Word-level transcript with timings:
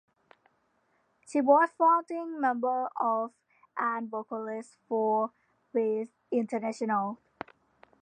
She 1.27 1.41
was 1.41 1.69
a 1.69 1.73
founding 1.73 2.41
member 2.41 2.89
of, 2.99 3.33
and 3.77 4.09
vocalist 4.09 4.77
for, 4.87 5.29
Beats 5.75 6.09
International. 6.31 7.19